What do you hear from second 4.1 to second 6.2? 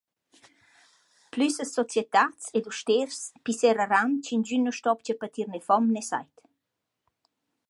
ch’ingün nu stopcha patir ne fom ne